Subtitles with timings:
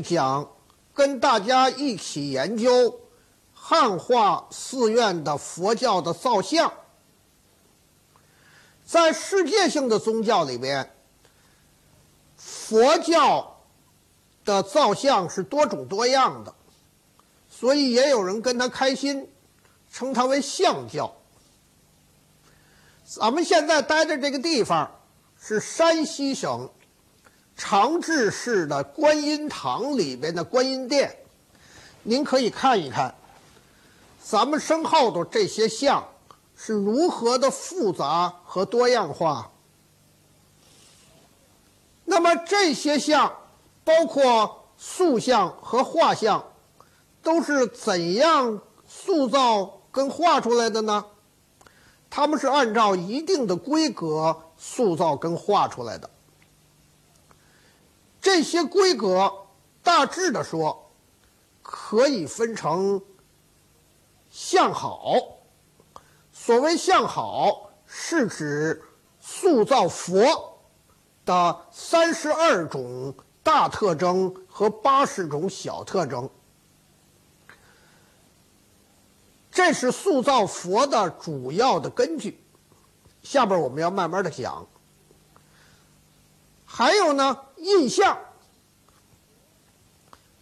[0.00, 0.50] 讲
[0.94, 3.00] 跟大家一起研究
[3.52, 6.72] 汉化寺院的佛教的造像。
[8.84, 10.94] 在世界性的宗教里边，
[12.36, 13.58] 佛教
[14.44, 16.54] 的造像是多种多样的，
[17.50, 19.28] 所以也有人跟他开心，
[19.92, 21.14] 称它为相教。
[23.04, 24.90] 咱们现在待的这个地方
[25.38, 26.70] 是山西省。
[27.58, 31.18] 长治市的观音堂里边的观音殿，
[32.04, 33.16] 您可以看一看，
[34.22, 36.06] 咱们身后头这些像
[36.54, 39.50] 是如何的复杂和多样化。
[42.04, 43.34] 那么这些像，
[43.84, 46.52] 包括塑像和画像，
[47.22, 51.04] 都是怎样塑造跟画出来的呢？
[52.08, 56.08] 他们是按照一定的规格塑造跟画出来的。
[58.38, 59.48] 这些规格
[59.82, 60.92] 大致的说，
[61.60, 63.02] 可以分成
[64.30, 65.40] 相好。
[66.32, 68.80] 所谓相好，是指
[69.18, 70.60] 塑造佛
[71.24, 76.30] 的三十二种大特征和八十种小特征。
[79.50, 82.40] 这是塑造佛的主要的根据。
[83.20, 84.64] 下边我们要慢慢的讲。
[86.64, 87.36] 还有呢？
[87.56, 88.16] 印象，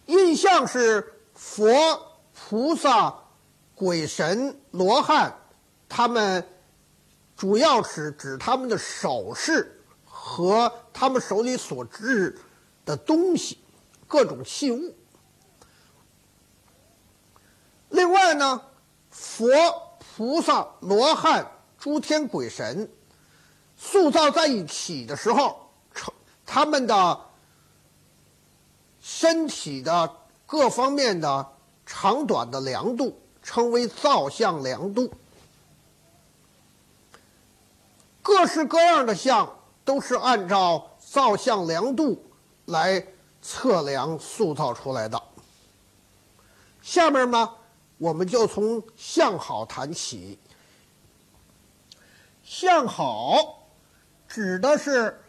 [0.07, 1.71] 印象是佛、
[2.33, 3.15] 菩萨、
[3.75, 5.33] 鬼神、罗汉，
[5.87, 6.45] 他们
[7.37, 12.37] 主要是指他们的首饰和他们手里所制
[12.83, 13.59] 的东西，
[14.07, 14.95] 各种器物。
[17.89, 18.61] 另外呢，
[19.09, 19.47] 佛、
[19.99, 22.91] 菩萨、罗汉、诸天鬼神
[23.77, 25.63] 塑造在一起的时候。
[25.93, 26.13] 成
[26.45, 27.21] 他们的
[29.09, 31.53] 身体的各方面的
[31.85, 35.13] 长短的量度称为造像量度，
[38.21, 42.21] 各式各样的像都是按照造像量度
[42.65, 43.07] 来
[43.41, 45.23] 测量塑造出来的。
[46.81, 47.53] 下面呢，
[47.97, 50.37] 我们就从相好谈起。
[52.43, 53.69] 相好
[54.27, 55.21] 指的是。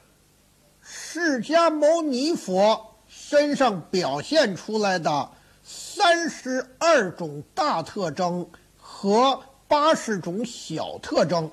[0.91, 2.88] 释迦牟尼佛
[3.31, 5.31] 身上表现出来的
[5.63, 8.49] 三十二种大特征
[8.81, 11.51] 和八十种小特征，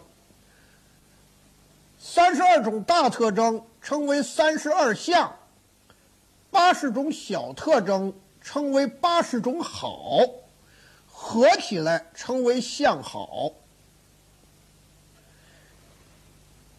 [2.00, 5.36] 三十二种大特征称为三十二相，
[6.50, 10.22] 八十种小特征称为八十种好，
[11.12, 13.52] 合起来称为相好。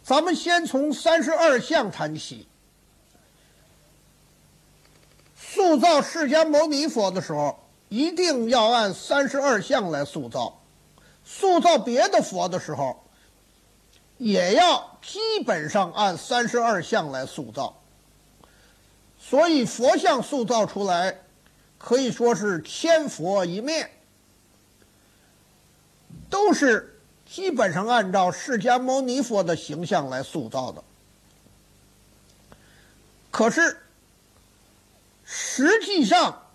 [0.02, 2.48] 咱们先从三十二相谈起。
[5.56, 7.58] 塑造释迦牟尼佛的时候，
[7.88, 10.60] 一定要按三十二相来塑造；
[11.24, 13.02] 塑造别的佛的时候，
[14.18, 17.80] 也要基本上按三十二相来塑造。
[19.18, 21.22] 所以佛像塑造出来，
[21.78, 23.90] 可以说是千佛一面，
[26.28, 26.92] 都是。
[27.28, 30.84] 基本上按照释迦牟尼佛的形象来塑造的，
[33.32, 33.76] 可是
[35.26, 36.46] 实际上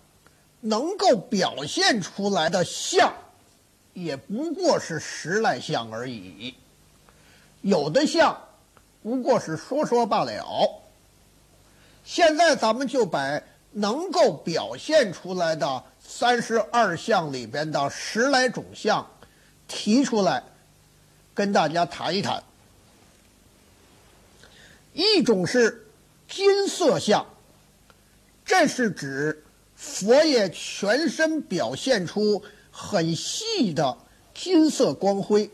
[0.60, 3.12] 能够表现出来的像，
[3.92, 6.56] 也不过是十来像而已。
[7.60, 8.48] 有的像
[9.02, 10.82] 不过是说说罢了。
[12.02, 13.40] 现在咱们就把
[13.70, 19.08] 能够表现出来的三十二相里边的十来种像
[19.68, 20.42] 提出来。
[21.34, 22.44] 跟大家谈一谈，
[24.92, 25.86] 一种是
[26.28, 27.24] 金色像，
[28.44, 29.44] 这是指
[29.76, 33.98] 佛爷全身表现出很细的
[34.34, 35.50] 金色光辉。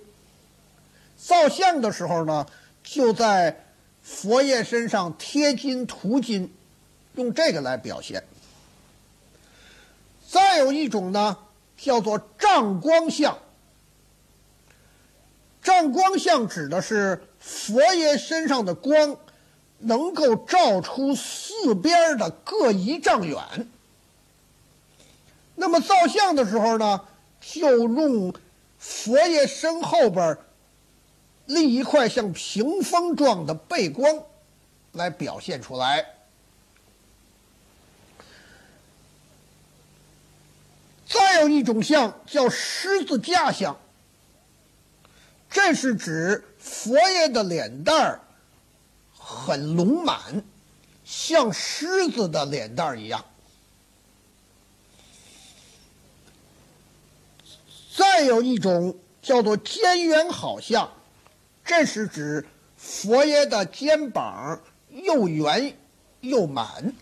[1.16, 2.46] 造像的时候呢，
[2.82, 3.64] 就在
[4.02, 6.54] 佛爷身上贴金涂金，
[7.14, 8.24] 用这个来表现。
[10.28, 11.38] 再有一种呢，
[11.76, 13.38] 叫做丈光像。
[15.62, 19.16] 丈光像指的是佛爷身上的光
[19.78, 23.68] 能够照出四边的各一丈远。
[25.54, 27.04] 那么造像的时候呢，
[27.40, 28.34] 就用
[28.78, 30.38] 佛爷身后边
[31.46, 34.22] 立一块像屏风状的背光
[34.92, 36.06] 来表现出来。
[41.08, 43.78] 再有一种像叫狮子架像。
[45.50, 48.20] 这是指佛爷的脸蛋儿
[49.30, 50.42] 很隆满，
[51.04, 53.26] 像狮子的脸蛋儿一样。
[57.94, 60.90] 再有一种叫做肩圆好像，
[61.62, 62.46] 这是指
[62.78, 65.76] 佛爷的肩膀又圆
[66.20, 66.94] 又满，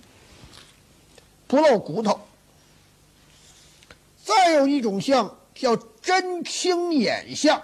[1.46, 2.26] 不露骨头。
[4.24, 7.62] 再有一种像叫真青眼像，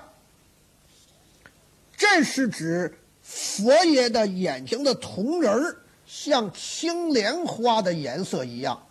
[1.97, 3.01] 这是指。
[3.23, 5.77] 佛爷的眼睛的瞳仁儿
[6.07, 8.87] 像青莲花的颜色一样，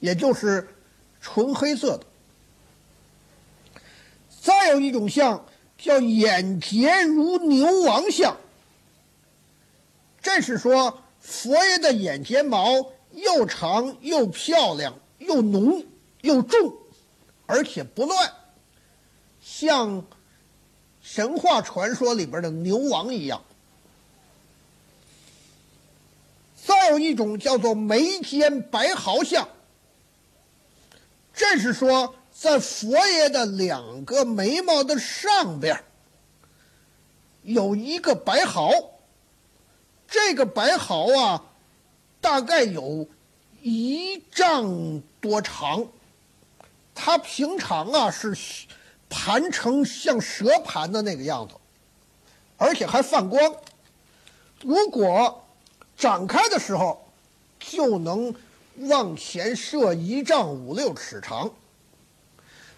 [0.00, 0.68] 也就是
[1.20, 2.06] 纯黑色的。
[4.42, 5.46] 再有一种相
[5.78, 8.36] 叫眼睫如牛王相，
[10.20, 15.84] 这是说佛爷的眼睫毛又长又漂亮又浓
[16.22, 16.74] 又重，
[17.46, 18.32] 而且不乱，
[19.42, 20.04] 像
[21.12, 23.42] 神话传说里边的牛王一样。
[26.64, 29.48] 再有一种叫做眉间白毫相，
[31.34, 32.14] 这是说。
[32.32, 35.84] 在佛爷的两个眉毛的上边
[37.42, 38.70] 有一个白毫，
[40.08, 41.44] 这个白毫啊，
[42.18, 43.06] 大概有
[43.60, 45.86] 一丈多长。
[46.94, 48.34] 它平常啊是
[49.10, 51.54] 盘成像蛇盘的那个样子，
[52.56, 53.56] 而且还泛光。
[54.62, 55.44] 如果
[55.96, 57.06] 展开的时候，
[57.58, 58.34] 就能
[58.76, 61.52] 往前射一丈五六尺长。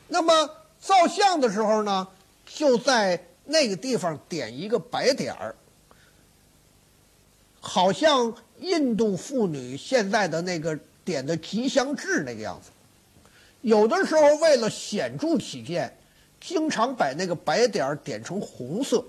[0.09, 0.51] 那么
[0.81, 2.09] 照相的时候呢，
[2.47, 5.55] 就在那个地方点一个白点儿，
[7.61, 12.71] 好像印度妇女现在的那个点的吉祥痣那个样子。
[13.61, 15.97] 有的时候为了显著起见，
[16.43, 19.05] 经常把那个白点儿点成红色。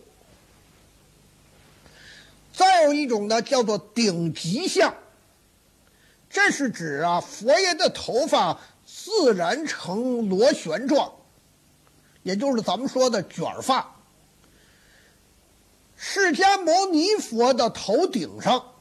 [2.54, 4.96] 再有一种呢，叫做顶级相，
[6.30, 8.60] 这是指啊佛爷的头发。
[8.86, 11.14] 自然成螺旋状，
[12.22, 13.96] 也就是咱们说的卷发。
[15.98, 18.74] 释迦牟尼佛的头顶上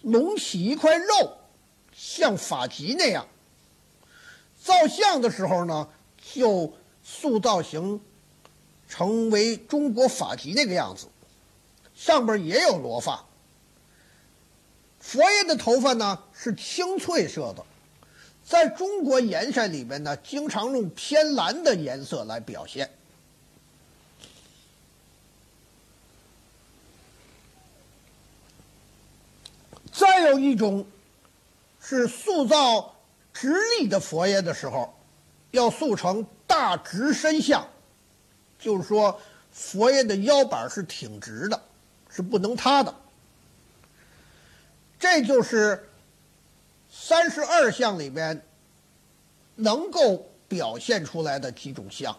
[0.00, 1.36] 隆起一块肉，
[1.94, 3.26] 像发髻那样。
[4.62, 5.88] 造像的时候呢，
[6.34, 6.72] 就
[7.12, 8.00] 塑造型
[8.88, 11.08] 成为中国法籍那个样子，
[11.92, 13.24] 上边也有罗发。
[15.00, 17.66] 佛爷的头发呢是青翠色的。
[18.44, 22.90] 在中国颜色里边呢，经常用偏蓝的颜色来表现。
[29.92, 30.86] 再有一种，
[31.80, 32.94] 是塑造
[33.32, 34.94] 直立的佛爷的时候，
[35.50, 37.64] 要塑成大直身像，
[38.58, 39.20] 就是说
[39.52, 41.62] 佛爷的腰板是挺直的，
[42.10, 42.92] 是不能塌的。
[44.98, 45.86] 这就是。
[46.92, 48.44] 三十二相里边，
[49.54, 52.16] 能够表现出来的几种相。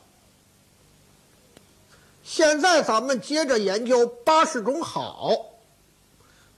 [2.23, 5.51] 现在咱们接着研究八十种好。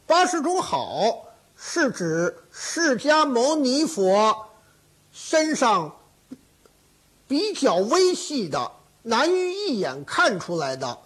[0.06, 4.50] 八十种好是指释迦牟尼佛
[5.12, 5.98] 身上
[7.34, 11.00] 比较微细的、难于一眼看出来的、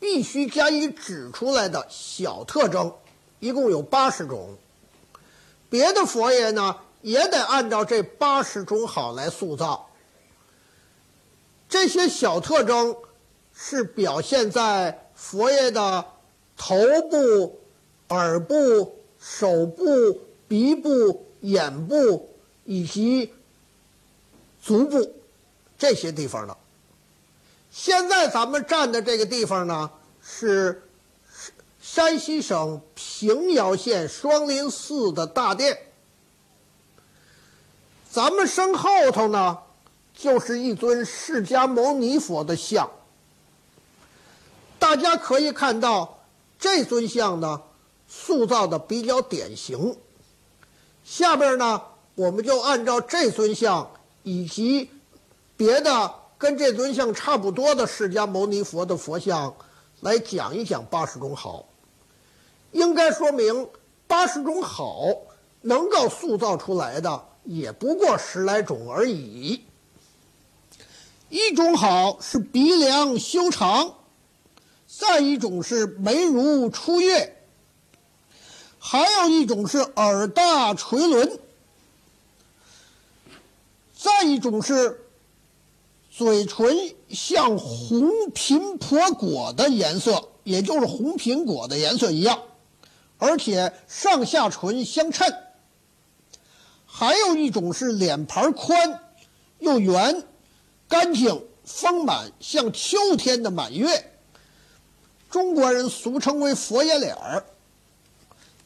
[0.00, 2.94] 必须加以指出来的小特征，
[3.38, 4.56] 一共有八十种。
[5.68, 9.90] 别的佛爷呢，也得按照这八十种好来塑造。
[11.68, 12.96] 这些小特征
[13.52, 16.06] 是表现在佛爷的
[16.56, 16.78] 头
[17.10, 17.60] 部、
[18.08, 19.84] 耳部、手部、
[20.48, 22.30] 鼻部、眼部
[22.64, 23.34] 以及
[24.62, 25.12] 足部
[25.84, 26.56] 这些地方的。
[27.70, 29.90] 现在咱们站的这个地方呢，
[30.22, 30.80] 是。
[31.86, 35.78] 山西省平遥县双林寺的大殿，
[38.10, 39.58] 咱们身后头呢，
[40.14, 42.90] 就是一尊释迦牟尼佛的像。
[44.78, 46.24] 大家可以看到，
[46.58, 47.62] 这尊像呢，
[48.08, 49.94] 塑造的比较典型。
[51.04, 51.82] 下边呢，
[52.14, 53.90] 我们就按照这尊像
[54.22, 54.90] 以及
[55.56, 59.54] 别的跟这尊像差不多的释迦牟尼佛的佛像，
[60.00, 61.66] 来讲一讲八十种好。
[62.72, 63.68] 应该说明，
[64.06, 65.06] 八十种好
[65.60, 69.64] 能够塑造出来的也不过十来种而已。
[71.28, 73.94] 一种好是鼻梁修长，
[74.86, 77.44] 再一种是眉如出月，
[78.78, 81.38] 还有一种是耳大垂轮，
[83.96, 85.03] 再一种是
[86.16, 92.40] 嘴唇像红苹果果的颜色，也就是红苹果的颜色一样。
[93.18, 95.34] 而且上下唇相衬，
[96.86, 99.00] 还有一种是脸盘宽
[99.58, 100.22] 又圆、
[100.86, 104.12] 干净丰满，像秋天的满月。
[105.28, 107.44] 中国人俗称为佛爷脸儿。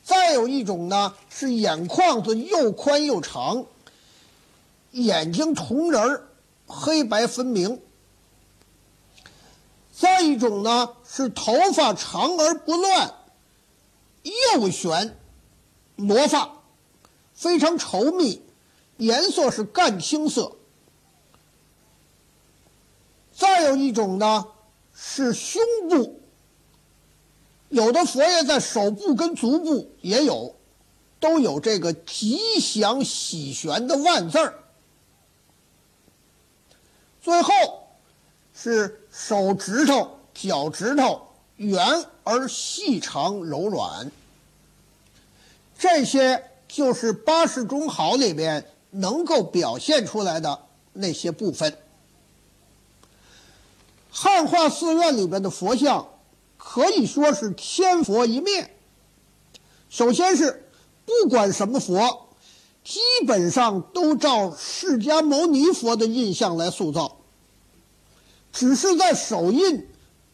[0.02, 3.64] 再有一种呢，是眼眶子又宽又长，
[4.90, 6.27] 眼睛瞳仁儿，
[6.68, 7.80] 黑白分明。
[9.92, 13.14] 再一种呢，是头发长而不乱，
[14.22, 15.16] 右旋
[15.96, 16.52] 罗发，
[17.34, 18.42] 非常稠密，
[18.98, 20.52] 颜色是干青色。
[23.34, 24.46] 再有一种呢，
[24.94, 26.20] 是胸部。
[27.68, 30.54] 有的佛爷在手部跟足部也有，
[31.18, 34.64] 都有这个吉祥喜旋的万字儿。
[37.22, 37.52] 最后
[38.54, 44.10] 是手指头、脚趾头圆而细长柔软，
[45.78, 50.60] 这些就是八世中好里边能够表现出来的
[50.92, 51.76] 那些部分。
[54.10, 56.08] 汉化寺院里边的佛像。
[56.60, 58.74] 可以说是千佛一面。
[59.88, 60.68] 首先是
[61.06, 62.27] 不管什么佛，
[62.84, 67.18] 基本上都照释迦牟尼佛的印象来塑造，
[68.52, 69.86] 只是在手印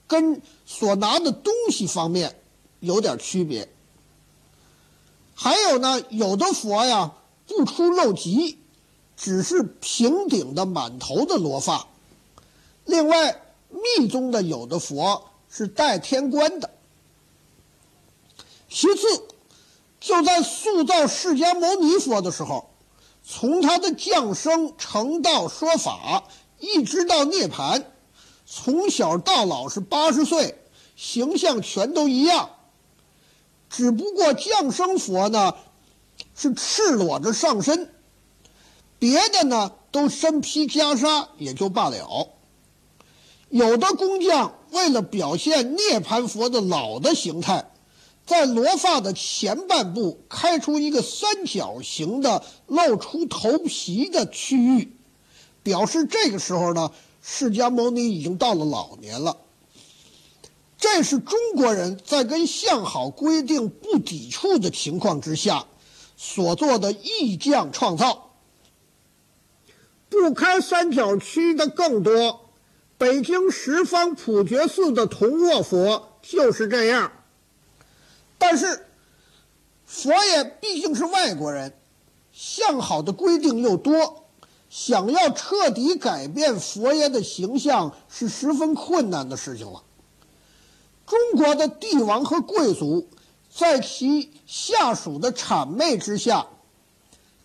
[0.07, 2.41] 跟所拿的东西方面
[2.81, 3.69] 有点区别。
[5.35, 7.15] 还有呢，有的佛呀
[7.47, 8.59] 不出肉极，
[9.17, 11.89] 只是平顶的满头的罗发。
[12.85, 15.31] 另外，密宗的有的佛。
[15.57, 16.69] 是带天冠的。
[18.69, 19.23] 其次，
[20.05, 22.75] 就在塑造释迦牟尼佛的时候，
[23.27, 26.25] 从他的降生、成道、说法，
[26.61, 27.85] 一直到涅槃，
[28.45, 30.63] 从小到老是八十岁，
[30.95, 32.51] 形象全都一样。
[33.71, 35.55] 只不过降生佛呢，
[36.35, 37.91] 是赤裸着上身，
[38.99, 42.29] 别的呢都身披袈裟，也就罢了。
[43.49, 47.71] 有的工匠为了表现涅槃佛的老的形态，
[48.27, 54.97] 在罗发的前半部开出一个三角形的露出头皮的区域，
[55.63, 56.91] 表示这个时候呢，
[57.23, 59.37] 释迦牟尼已经到了老年了。
[60.79, 65.67] 这是中国人在跟相好规定不抵触的情况之下
[66.17, 68.33] 所做的意匠创造。
[70.11, 72.41] 不开三角区的更多。
[72.97, 77.11] 北京十方普觉寺的铜卧佛就是这样，
[78.47, 78.85] 但是
[79.87, 81.73] 佛爷毕竟是外国人，
[82.31, 84.27] 相好的规定又多，
[84.69, 89.83] 想要彻底改变佛爷的形象是十分困难的事情了。
[91.07, 93.09] 中国的帝王和贵族
[93.51, 96.49] 在其下属的谄媚之下，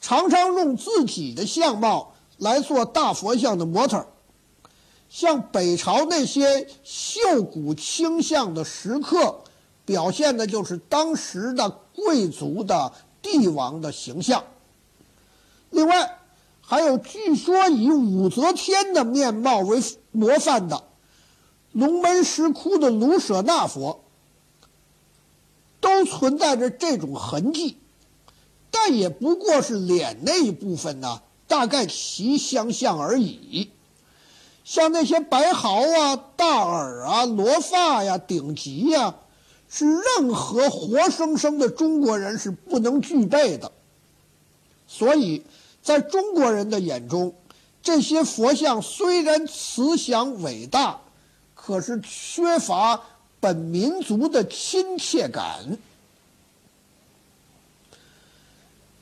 [0.02, 4.08] 常常用自己的相貌来做大佛像的模特儿。
[5.08, 9.46] 像北朝那些秀骨倾向的石刻，
[9.90, 12.94] 表现的就是当时的贵族的
[13.24, 14.44] 帝王的形象。
[15.72, 16.20] 另外，
[16.62, 19.82] 还有据说以武则天的面貌为
[20.12, 20.84] 模范的
[21.72, 24.02] 龙门石窟的卢舍那佛，
[25.82, 27.78] 都存在着这种痕迹，
[28.70, 33.72] 但也不过是脸那一部分呢，大概其相像而已。
[34.64, 39.16] 像那些白毫啊、大耳啊、罗发呀、顶级呀，
[39.70, 43.72] 是任何活生生的中国人是不能具备的。
[44.88, 45.44] 所以，
[45.84, 47.36] 在中国人的眼中，
[47.82, 51.02] 这些佛像虽然慈祥伟大，
[51.54, 53.02] 可是缺乏
[53.40, 55.78] 本民族的亲切感。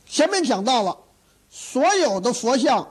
[0.05, 0.97] 前面讲到了，
[1.49, 2.89] 所有的佛像。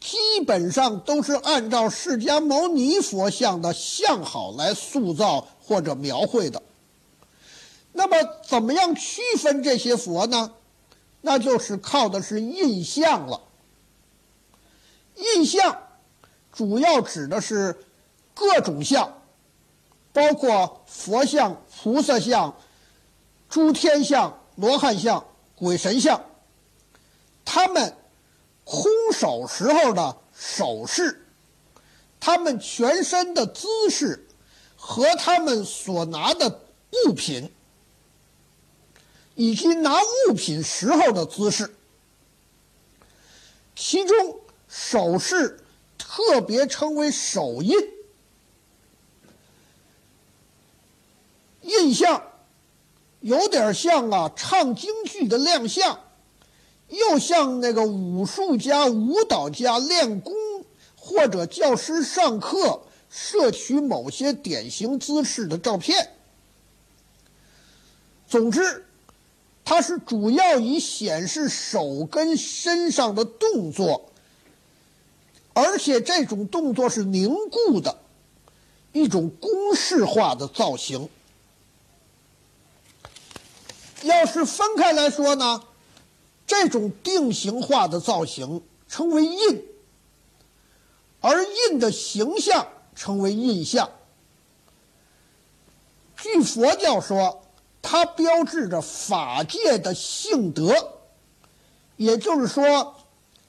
[0.00, 6.60] 基本上都是按照释迦牟尼佛像的相好来塑造或者描绘的。
[8.06, 10.52] 那么，怎么样区分这些佛呢？
[11.22, 13.40] 那就是靠的是印象了。
[15.14, 15.88] 印象
[16.52, 17.84] 主要指的是
[18.34, 19.22] 各种像，
[20.12, 22.54] 包括佛像、菩萨像、
[23.48, 26.24] 诸天像、罗汉像、鬼神像，
[27.44, 27.96] 他们。
[28.66, 28.82] 空
[29.12, 31.26] 手时候的手势，
[32.18, 34.26] 他们全身的姿势，
[34.74, 36.62] 和他们所拿的
[37.06, 37.52] 物品，
[39.34, 39.94] 以及拿
[40.28, 41.74] 物品时候的姿势，
[43.74, 45.60] 其中手势
[45.98, 47.74] 特别称为手印，
[51.62, 52.22] 印象
[53.20, 56.00] 有点像啊唱京剧的亮相。
[56.88, 60.34] 又像那个武术家、舞蹈家练功
[60.94, 66.14] 或者教师上课摄取某些典型姿势的照片。
[68.28, 68.84] 总之，
[69.64, 74.10] 它是主要以显示手跟身上的动作，
[75.54, 77.98] 而且这种动作是凝固的
[78.92, 81.08] 一种公式化的造型。
[84.02, 85.62] 要是分开来说呢，
[86.46, 89.64] 这种定型化的造型称为印，
[91.20, 93.90] 而印的形象称为印象。
[96.18, 97.40] 据佛教说。
[97.86, 100.74] 它标志着法界的性德，
[101.98, 102.96] 也就是说，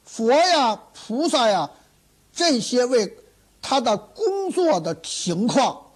[0.04, 1.72] 佛呀、菩萨呀，
[2.34, 3.18] 这些位
[3.62, 5.94] 他的工作的情况，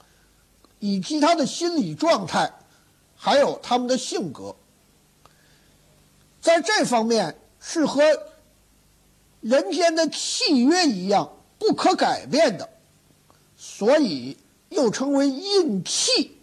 [0.79, 2.53] 以及他的心理状态，
[3.17, 4.55] 还有他们的性格，
[6.41, 8.01] 在这方面是和
[9.41, 12.69] 人间的契约一样不可改变的，
[13.57, 14.37] 所以
[14.69, 16.38] 又称为印契。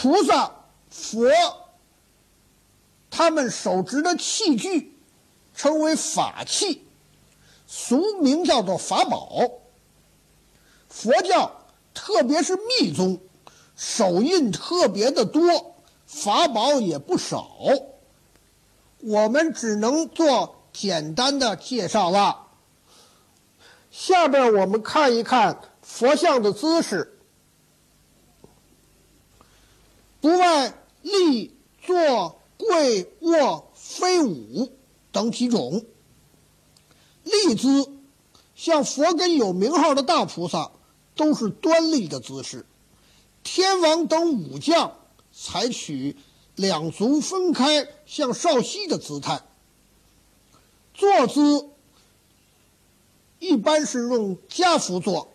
[0.00, 0.52] 菩萨、
[0.88, 1.28] 佛，
[3.10, 4.96] 他们手执的器具
[5.56, 6.86] 称为法器，
[7.66, 9.28] 俗名叫做法宝。
[10.88, 13.18] 佛教特别是密宗，
[13.74, 15.74] 手印特别的多，
[16.06, 17.50] 法宝也不少。
[19.00, 22.46] 我们只能做简单的介绍了。
[23.90, 27.17] 下边我们看一看佛像的姿势。
[30.20, 34.72] 不外立、坐、跪、卧、飞舞
[35.12, 35.84] 等几种。
[37.22, 37.92] 立姿，
[38.56, 40.72] 像佛跟有名号的大菩萨
[41.14, 42.64] 都是端立的姿势；
[43.44, 44.96] 天王等武将
[45.32, 46.16] 采取
[46.56, 49.42] 两足分开向少息的姿态。
[50.94, 51.68] 坐姿
[53.38, 55.32] 一般是用家趺坐，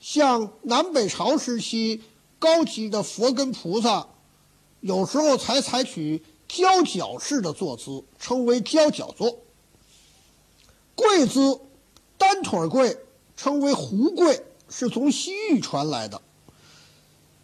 [0.00, 2.02] 像南北朝时期。
[2.40, 4.08] 高级的佛跟菩萨，
[4.80, 9.38] 有时候才采取交脚式的坐姿，称为交脚坐。
[10.94, 11.60] 跪姿，
[12.16, 12.98] 单腿跪，
[13.36, 16.22] 称为胡跪，是从西域传来的。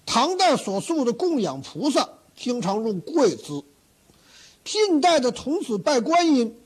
[0.06, 3.64] 唐代所塑的供养菩萨经常用跪姿。
[4.64, 6.58] 近代的童子拜观音，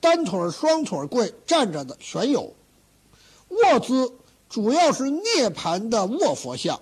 [0.00, 2.54] 单腿、双腿跪，站着的全有。
[3.48, 4.12] 卧姿
[4.48, 6.80] 主要是涅盘的卧佛像。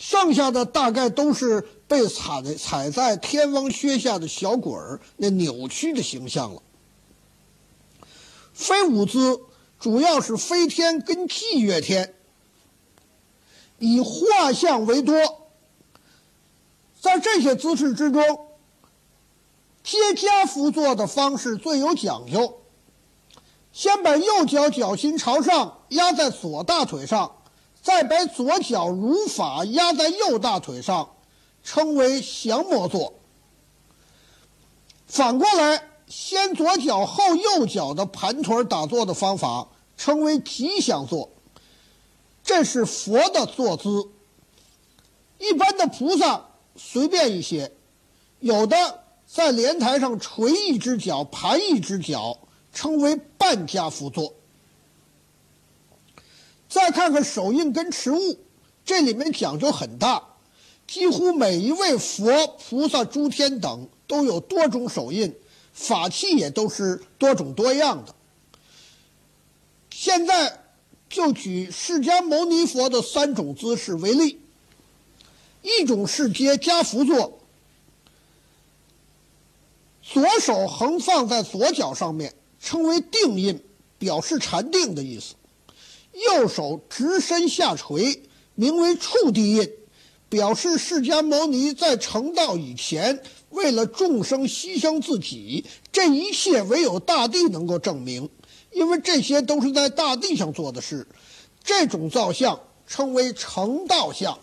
[0.00, 6.62] 剩下的大概都是被踩在踩在天王靴下的小鬼儿那扭曲的形象了。
[8.54, 9.42] 飞舞姿
[9.78, 12.14] 主要是飞天跟祭月天，
[13.78, 15.14] 以画像为多。
[16.98, 18.22] 在这些姿势之中，
[19.84, 22.62] 接家福坐的方式最有讲究，
[23.70, 27.36] 先把右脚脚心朝上压在左大腿上。
[27.82, 31.16] 再把左脚如法压在右大腿上，
[31.62, 33.14] 称为降魔坐。
[35.06, 41.30] 反过来，先左脚后右脚的盘腿打坐的方法，称为吉祥坐。
[42.44, 44.08] 这是佛的坐姿。
[45.38, 47.72] 一般的菩萨随便一些，
[48.40, 52.38] 有的在莲台上垂一只脚，盘一只脚，
[52.72, 54.34] 称为半家趺坐。
[56.70, 58.38] 再看看手印跟持物，
[58.84, 60.22] 这里面讲究很大，
[60.86, 65.34] 几乎每一位佛菩萨、诸天等都有多种手印，
[65.72, 68.14] 法器也都是多种多样的。
[69.90, 70.62] 现在
[71.08, 74.40] 就举释迦牟尼佛的三种姿势为例，
[75.62, 77.40] 一种是接跏趺坐，
[80.02, 83.60] 左手横放在左脚上面，称为定印，
[83.98, 85.34] 表示禅定的意思。
[86.26, 89.72] 右手直身下垂，名为触地印，
[90.28, 98.28] 表示释迦牟尼在成道以前，为了众生牺牲自己，这一切唯有大地能够证明，
[98.72, 101.06] 因为这些都是在大地上做的事。
[101.62, 104.38] 这种造像称为成道像。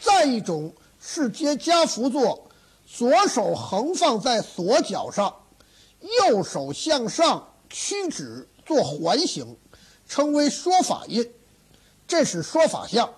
[0.00, 2.48] 再一种是接跏趺坐，
[2.86, 5.34] 左手横放在左脚上，
[6.00, 9.56] 右手向上屈指做环形。
[10.10, 11.30] 称为说法印，
[12.08, 13.14] 这是说法像。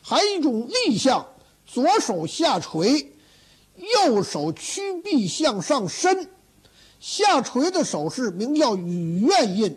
[0.00, 1.26] 还有一种立相，
[1.66, 3.12] 左手下垂，
[4.06, 6.30] 右手屈臂向上伸，
[7.00, 9.76] 下垂的手势名叫与愿印，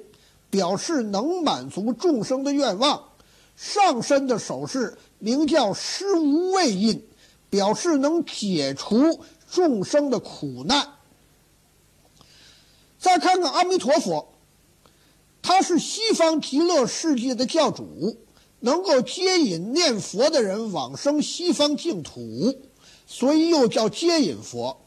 [0.51, 3.09] 表示能满足众生的愿望；
[3.55, 7.03] 上伸的手势名叫施无畏印，
[7.49, 10.87] 表示能解除众生的苦难。
[12.99, 14.34] 再看看阿弥陀佛，
[15.47, 18.17] 他是西方极乐世界的教主，
[18.61, 22.55] 能够接引念佛的人往生西方净土，
[23.05, 24.81] 所以又叫接引佛。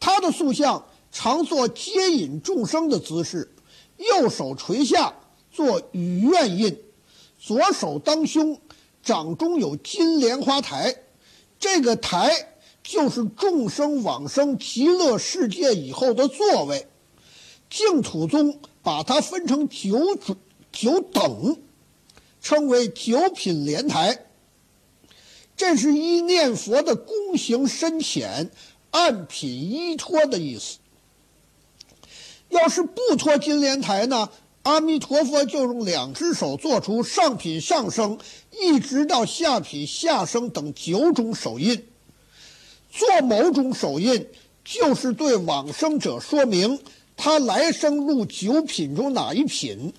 [0.00, 3.54] 他的塑像常做接引众生的姿势，
[3.98, 5.14] 右手垂下
[5.52, 6.78] 做与愿印，
[7.38, 8.58] 左手当胸，
[9.02, 10.96] 掌中有金莲花台，
[11.58, 16.86] 这个台就是众生往生极乐世界以后的座位。
[17.68, 20.36] 净土宗把它分成九种
[20.72, 21.56] 九等，
[22.40, 24.26] 称为九品莲台。
[25.56, 28.50] 这是依念佛的功行深浅。
[28.92, 30.78] 按品依托的意思。
[32.48, 34.30] 要是不托金莲台呢？
[34.62, 38.18] 阿弥陀佛就用两只手做出上品上升，
[38.60, 41.86] 一直到下品下升等九种手印。
[42.90, 44.26] 做某种手印，
[44.64, 46.80] 就是对往生者说明
[47.22, 49.92] 他来生入九品中哪一品。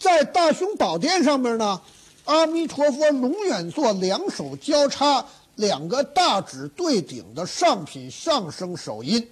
[0.00, 1.80] 在大雄宝殿上面呢，
[2.24, 5.24] 阿弥陀佛永远做两手交叉。
[5.54, 9.28] 两个大指对顶的上品上升手印，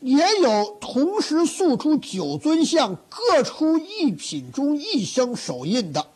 [0.00, 6.06] 也有同时塑出九尊像各出一品中一生手印的，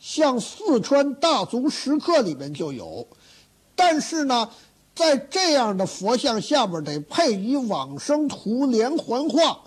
[0.00, 3.06] 像四川大足石刻里面就有。
[3.76, 4.48] 但是呢，
[4.94, 9.60] 在这样的佛像下边得配以往生图连环画，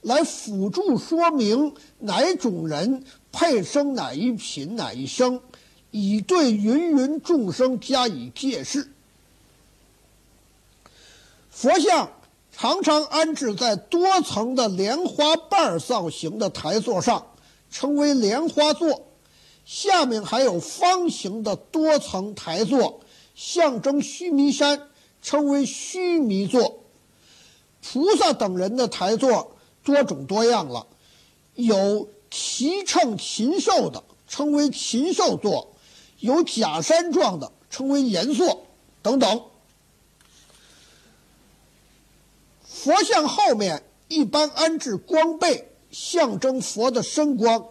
[0.00, 5.40] 来辅助说明哪种人配生哪一品哪一生。
[5.94, 8.90] 以对芸芸众生加以借示。
[11.50, 12.10] 佛像
[12.50, 17.26] 常常安置在多层的莲花瓣造型的台座上，
[17.70, 19.06] 称为莲花座。
[19.66, 23.01] 下面还有方形的多层台座，
[23.34, 24.88] 象征须弥山，
[25.22, 26.84] 称为须弥座。
[27.82, 30.86] 菩萨等人的台座多种多样了，
[31.54, 35.68] 有骑乘禽兽的，称为禽兽座。
[36.20, 38.66] 有假山状的，称为岩座，
[39.02, 39.42] 等等。
[42.64, 47.70] 佛像后面一般安置光背，象征佛的身光。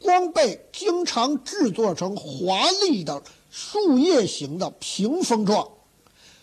[0.00, 3.22] 光背经常制作成华丽的
[3.56, 5.70] 树叶形的屏风状，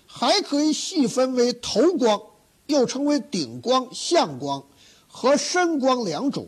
[0.06, 2.22] 还可以细分为头光，
[2.68, 4.64] 又称为顶光、相光
[5.10, 6.48] 和身光两种。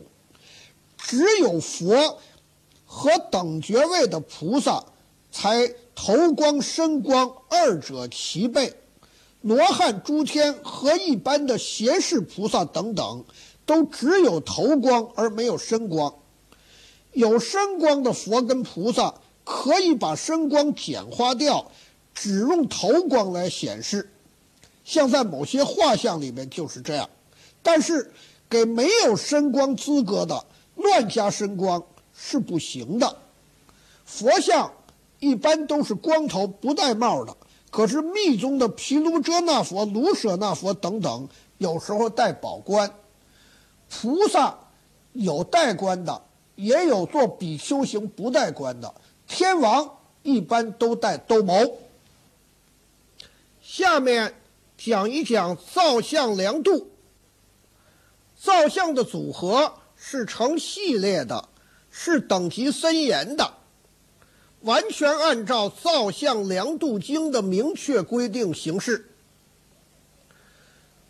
[0.96, 2.18] 只有佛
[2.86, 4.86] 和等觉位的菩萨。
[5.36, 8.72] 才头光身光二者齐备，
[9.40, 13.24] 罗汉诸天和一般的胁侍菩萨等等，
[13.66, 16.14] 都只有头光而没有身光。
[17.12, 21.70] 有身光的佛跟菩萨，可以把身光简化掉，
[22.12, 24.10] 只用头光来显示。
[24.84, 27.08] 像在某些画像里面就是这样。
[27.62, 28.12] 但是
[28.50, 33.16] 给没有身光资格的乱加身光是不行的。
[34.04, 34.72] 佛像。
[35.20, 37.34] 一般都是光头不戴帽的，
[37.70, 41.26] 可是密宗的毗卢遮那佛、卢舍那佛等等，
[41.56, 42.92] 有时候戴宝冠。
[43.88, 44.58] 菩萨
[45.14, 46.20] 有戴冠的，
[46.56, 48.92] 也有做比丘行不戴冠的。
[49.26, 51.72] 天王一般都戴兜鍪。
[53.62, 54.34] 下面
[54.76, 56.90] 讲一讲造像量度。
[58.36, 61.48] 造像的组合是成系列的，
[61.90, 63.54] 是等级森严的。
[64.60, 69.10] 完全按照《造像量度经》的明确规定行事。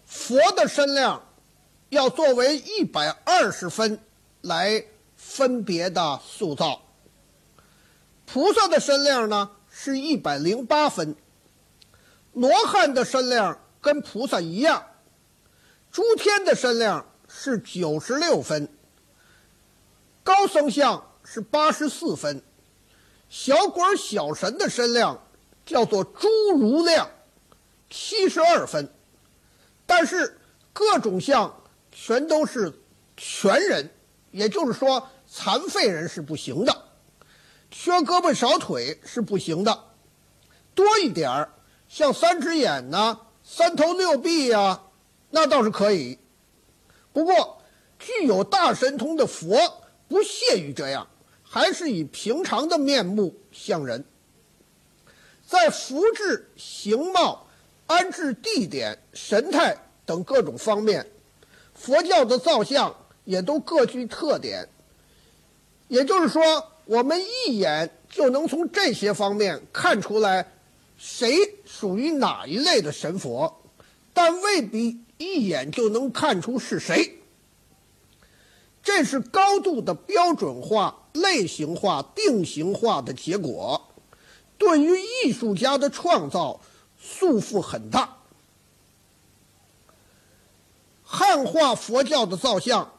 [0.07, 1.27] 佛的身量
[1.89, 4.01] 要作为一百二十分
[4.41, 4.85] 来
[5.17, 6.83] 分别的塑造，
[8.27, 11.17] 菩萨的身量呢是一百零八分，
[12.33, 14.87] 罗汉的身量跟菩萨一样，
[15.91, 18.69] 诸天的身量是九十六分，
[20.23, 22.43] 高僧像是八十四分。
[23.29, 25.27] 小鬼小神的身量
[25.67, 27.11] 叫做诸如量，
[27.91, 28.89] 七十二分，
[29.87, 30.39] 但是
[30.73, 32.73] 各种像全都是
[33.17, 33.91] 全人，
[34.31, 36.85] 也就是说残废人是不行的，
[37.77, 39.87] 缺胳膊少腿是不行的，
[40.77, 41.53] 多一点儿
[41.89, 44.83] 像三只眼呐、三头六臂呀，
[45.31, 46.19] 那倒是可以。
[47.13, 47.61] 不过
[47.99, 49.59] 具有大神通的佛
[50.07, 51.09] 不屑于这样。
[51.47, 54.05] 还是以平常的面目像人，
[55.47, 57.47] 在福制、形貌、
[57.87, 61.07] 安置地点、神态等各种方面，
[61.73, 64.69] 佛教的造像也都各具特点。
[65.87, 70.53] 也就是说，我们一眼就能从这些方面看出来，
[70.97, 73.61] 谁属于哪一类的神佛。
[74.13, 77.19] 但未必一眼就能看出是谁。
[78.83, 83.89] 这是高度的标准化、类型化、定型化的结果，
[84.59, 86.61] 对于艺术家的创造
[87.01, 88.19] 束缚很大。
[91.03, 92.93] 汉化佛教的造像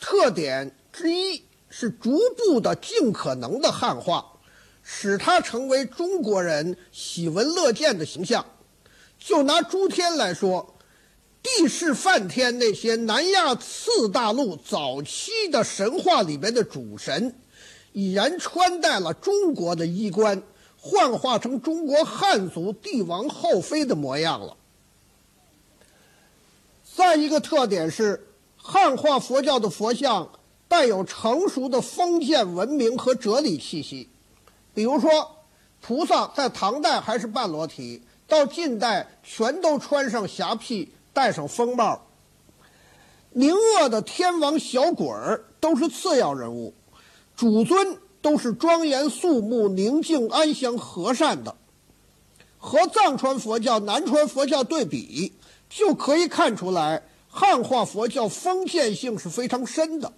[0.00, 4.32] 特点之一是逐步的、尽可能的汉化，
[4.82, 8.44] 使它成为中国人喜闻乐见的形象。
[9.18, 10.74] 就拿诸天来说。
[11.40, 17.36] 地势梵天那些南亚次大陆早期的神话里边的主神，
[17.92, 20.42] 已然穿戴了中国的衣冠，
[20.76, 24.56] 幻化成中国汉族帝王后妃的模样了。
[26.96, 28.26] 再一个特点是，
[28.56, 30.28] 汉化佛教的佛像
[30.68, 34.08] 带有成熟的封建文明和哲理气息。
[34.74, 35.36] 比如说，
[35.80, 40.92] 菩萨在唐代还是半裸体，到近代全都穿上霞帔。
[41.10, 42.02] 戴上风帽，
[43.32, 46.74] 宁恶的天王小鬼儿都是次要人物，
[47.34, 51.56] 主尊都是庄严肃穆、宁静安详、和善的。
[52.56, 55.32] 和藏传佛教、南传佛教对比，
[55.68, 60.12] 就可以看出来汉化佛教封建性是非常深的。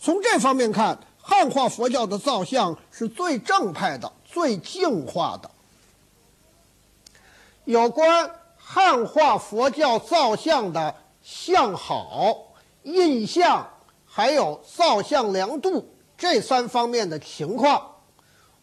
[0.00, 5.50] 从这方面看，汉化佛教的造像是最正派的、最净化的。
[7.64, 8.36] 有关。
[8.72, 12.52] 汉化佛教造像的相好、
[12.84, 13.68] 印象，
[14.06, 17.96] 还有造像良度这三方面的情况，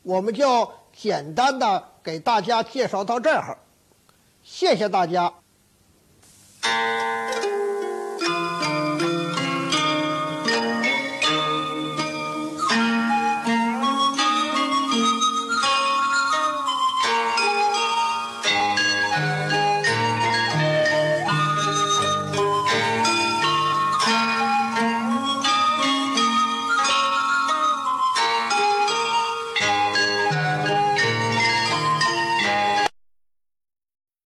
[0.04, 3.58] 我们就简单的给大家介绍到这儿。
[4.44, 5.34] 谢谢大家。